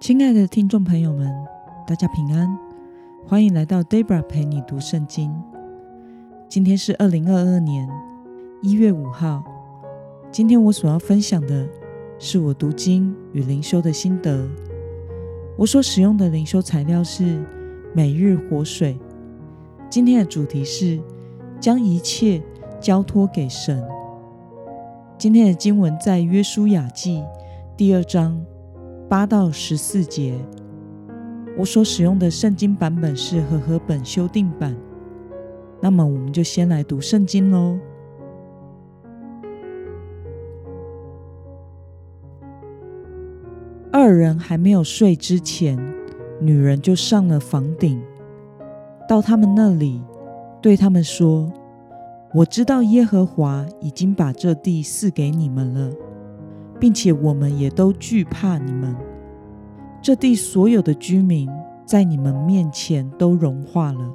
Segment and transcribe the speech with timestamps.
[0.00, 1.30] 亲爱的听众朋友们，
[1.86, 2.58] 大家平安，
[3.26, 5.30] 欢迎来到 Debra 陪你读圣经。
[6.48, 7.86] 今天是二零二二年
[8.62, 9.44] 一月五号。
[10.32, 11.68] 今天我所要分享的
[12.18, 14.48] 是我读经与灵修的心得。
[15.58, 17.44] 我所使用的灵修材料是
[17.92, 18.98] 每日活水。
[19.90, 20.98] 今天的主题是
[21.60, 22.42] 将一切
[22.80, 23.86] 交托给神。
[25.18, 27.22] 今天的经文在约书亚记
[27.76, 28.42] 第二章。
[29.10, 30.38] 八到十四节，
[31.58, 34.76] 我所使用的圣经版本是和合本修订版。
[35.80, 37.76] 那么，我们就先来读圣经喽。
[43.90, 45.76] 二人还没有睡之前，
[46.38, 48.00] 女人就上了房顶，
[49.08, 50.00] 到他们那里，
[50.62, 51.52] 对他们说
[52.32, 55.92] ：“我知道耶和华已经把这地赐给你们了。”
[56.80, 58.96] 并且我们也都惧怕你们，
[60.00, 61.46] 这地所有的居民
[61.84, 64.14] 在你们面前都融化了，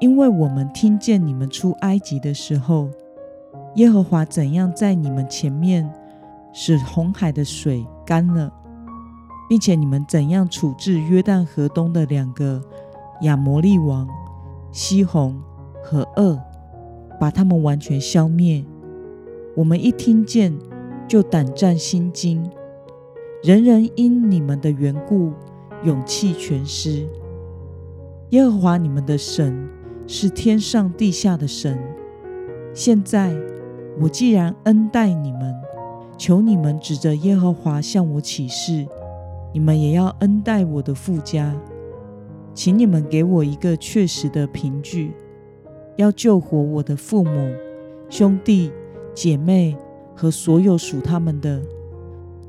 [0.00, 2.88] 因为我们听见你们出埃及的时候，
[3.74, 5.92] 耶和华怎样在你们前面
[6.52, 8.52] 使红海的水干了，
[9.48, 12.62] 并且你们怎样处置约旦河东的两个
[13.22, 14.08] 亚摩利王
[14.70, 15.36] 西宏
[15.82, 16.38] 和恶，
[17.18, 18.64] 把他们完全消灭。
[19.56, 20.56] 我们一听见。
[21.10, 22.48] 就胆战心惊，
[23.42, 25.32] 人人因你们的缘故
[25.82, 27.04] 勇气全失。
[28.28, 29.68] 耶和华你们的神
[30.06, 31.76] 是天上地下的神。
[32.72, 33.34] 现在
[34.00, 35.52] 我既然恩待你们，
[36.16, 38.86] 求你们指着耶和华向我起誓，
[39.52, 41.60] 你们也要恩待我的父家，
[42.54, 45.10] 请你们给我一个确实的凭据，
[45.96, 47.52] 要救活我的父母、
[48.08, 48.70] 兄弟
[49.12, 49.76] 姐妹。
[50.20, 51.62] 和所有属他们的，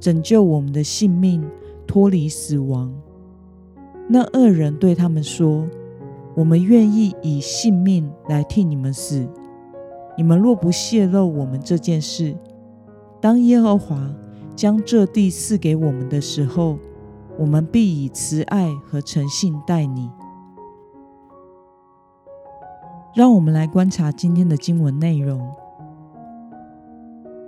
[0.00, 1.48] 拯救我们的性命，
[1.86, 2.92] 脱离死亡。
[4.08, 5.68] 那恶人对他们说
[6.34, 9.24] ：“我们愿意以性命来替你们死。
[10.16, 12.36] 你们若不泄露我们这件事，
[13.20, 14.12] 当耶和华
[14.56, 16.76] 将这地赐给我们的时候，
[17.38, 20.10] 我们必以慈爱和诚信待你。”
[23.14, 25.48] 让我们来观察今天的经文内容。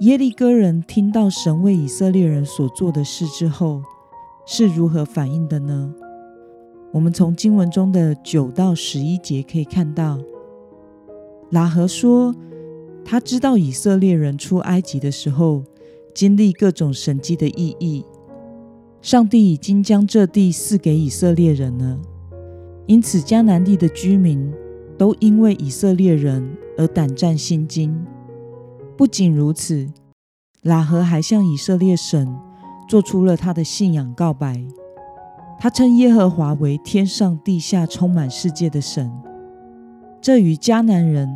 [0.00, 3.82] 耶利哥人听到神为以色列人所做的事之后，
[4.46, 5.92] 是如何反应的呢？
[6.92, 10.16] 我们从经文中的九到十一节可以看到，
[11.50, 12.32] 拉合说
[13.04, 15.64] 他知道以色列人出埃及的时候
[16.14, 18.04] 经历各种神迹的意义，
[19.02, 21.98] 上帝已经将这地赐给以色列人了，
[22.86, 24.54] 因此迦南地的居民
[24.96, 28.00] 都因为以色列人而胆战心惊。
[28.98, 29.88] 不仅如此，
[30.62, 32.36] 拉合还向以色列神
[32.88, 34.66] 做出了他的信仰告白。
[35.60, 39.08] 他称耶和华为天上地下充满世界的神，
[40.20, 41.28] 这与迦南人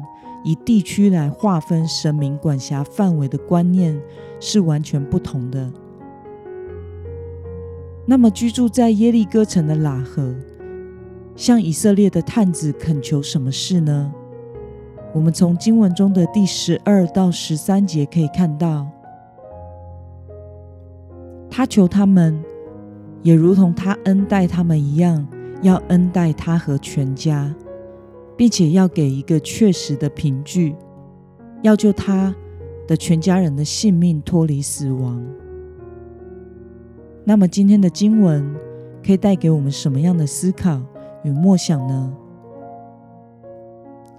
[0.43, 3.97] 以地区来划分神明管辖范围的观念
[4.41, 5.71] 是完全不同的。
[8.05, 10.34] 那么，居住在耶利哥城的拉合，
[11.37, 14.12] 向以色列的探子恳求什么事呢？
[15.15, 18.87] 我们从经文中的第十二到十三节可以看到，
[21.50, 22.43] 他求他们
[23.22, 25.27] 也如同他恩待他们一样，
[25.61, 27.55] 要恩待他和全家，
[28.37, 30.75] 并且要给一个确实的凭据，
[31.61, 32.34] 要救他
[32.89, 35.22] 的全家人的性命脱离死亡。
[37.25, 38.56] 那么，今天的经文
[39.05, 40.81] 可以带给我们什么样的思考
[41.22, 42.17] 与默想呢？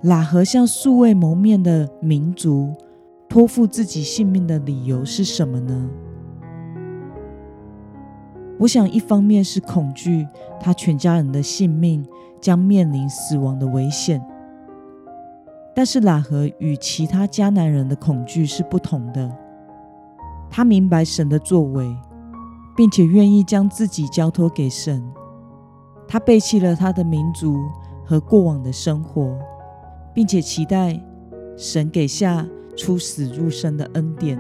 [0.04, 2.74] 喇合向素未谋面的民族
[3.30, 5.90] 托付自己性命的理由是什么呢？
[8.60, 10.28] 我想，一方面是恐惧
[10.60, 12.06] 他全家人的性命
[12.42, 14.22] 将面临死亡的危险，
[15.74, 19.32] 但是喇合与其他迦南人的恐惧是不同的。
[20.50, 21.96] 他明白神的作为，
[22.76, 25.02] 并且愿意将自己交托给神。
[26.10, 27.58] 他背弃了他的民族
[28.06, 29.40] 和过往的生活。
[30.14, 31.00] 并且期待
[31.58, 34.38] 神给下出死入生的恩典。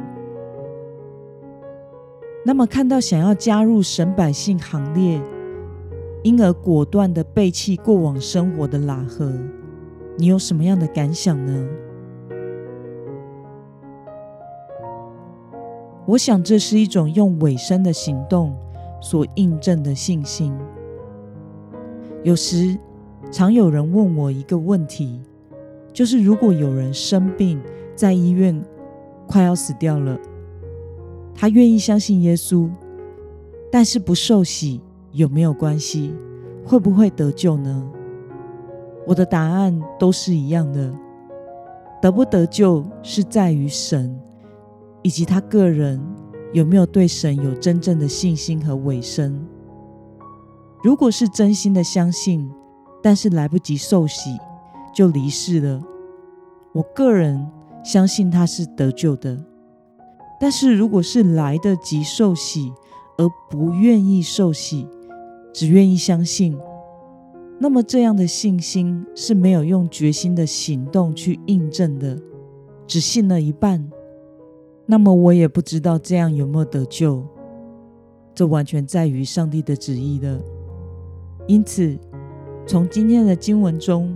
[2.45, 5.21] 那么，看到想要加入神百姓行列，
[6.23, 9.31] 因而果断的背弃过往生活的喇合，
[10.17, 11.67] 你有什么样的感想呢？
[16.05, 18.53] 我想，这是一种用尾声的行动
[19.01, 20.53] 所印证的信心。
[22.23, 22.77] 有时，
[23.31, 25.21] 常有人问我一个问题。
[25.93, 27.61] 就是如果有人生病
[27.95, 28.59] 在医院，
[29.27, 30.17] 快要死掉了，
[31.35, 32.69] 他愿意相信耶稣，
[33.71, 34.81] 但是不受洗
[35.11, 36.13] 有没有关系？
[36.65, 37.91] 会不会得救呢？
[39.05, 40.93] 我的答案都是一样的。
[42.01, 44.19] 得不得救是在于神
[45.03, 46.01] 以及他个人
[46.51, 49.39] 有没有对神有真正的信心和委身。
[50.83, 52.49] 如果是真心的相信，
[53.01, 54.37] 但是来不及受洗
[54.93, 55.81] 就离世了，
[56.73, 57.49] 我个人
[57.83, 59.37] 相信他是得救的。
[60.39, 62.71] 但是如果是来得及受洗
[63.17, 64.87] 而不愿意受洗，
[65.53, 66.57] 只愿意相信。
[67.59, 72.19] 那么，这样的信心是没有用决心的行动去印证的，
[72.85, 73.89] 只信了一半。
[74.85, 77.23] 那么，我也不知道这样有没有得救，
[78.35, 80.41] 这完全在于上帝的旨意了。
[81.47, 81.97] 因此，
[82.65, 84.13] 从今天的经文中，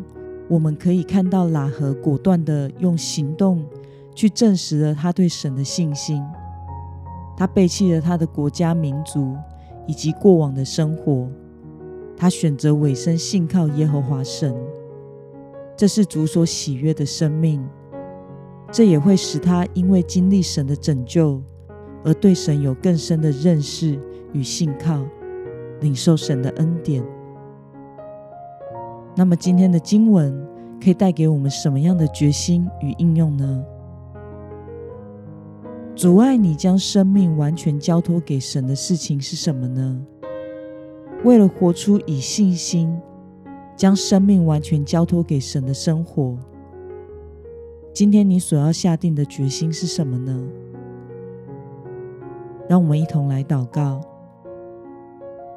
[0.47, 3.65] 我们可以看到拉合果断的用行动
[4.15, 6.23] 去证实了他对神的信心。
[7.35, 9.35] 他背弃了他的国家、民族
[9.85, 11.29] 以及过往的生活。
[12.15, 14.55] 他选择委身信靠耶和华神，
[15.75, 17.63] 这是主所喜悦的生命。
[18.71, 21.41] 这也会使他因为经历神的拯救，
[22.03, 23.99] 而对神有更深的认识
[24.33, 25.05] 与信靠，
[25.79, 27.03] 领受神的恩典。
[29.19, 30.47] 那么，今天的经文
[30.79, 33.65] 可以带给我们什么样的决心与应用呢？
[35.95, 39.99] 阻碍你将生命完全交托给神的事情是什么呢？
[41.23, 42.95] 为了活出以信心
[43.75, 46.37] 将生命完全交托给神的生活，
[47.91, 50.47] 今天你所要下定的决心是什么呢？
[52.69, 53.99] 让我们一同来祷告。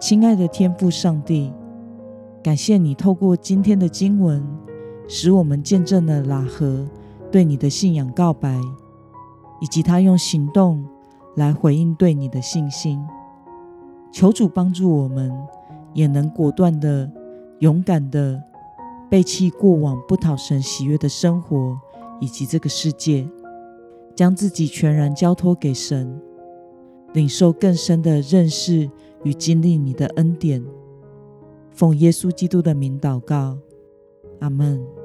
[0.01, 1.53] 亲爱的天父上帝，
[2.43, 4.43] 感谢你透过今天的经文，
[5.07, 6.87] 使我们见证了拉合
[7.31, 8.59] 对你的信仰告白，
[9.61, 10.83] 以及他用行动
[11.37, 12.99] 来回应对你的信心。
[14.11, 15.31] 求主帮助我们，
[15.93, 17.13] 也能果断的、
[17.59, 18.43] 勇敢的
[19.11, 21.79] 背弃过往不讨神喜悦的生活，
[22.21, 23.29] 以及这个世界，
[24.17, 26.19] 将自己全然交托给神，
[27.13, 28.91] 领受更深的认识
[29.25, 30.65] 与经历你的恩典。
[31.81, 33.57] 奉耶稣基督的名祷告，
[34.41, 35.00] 阿门。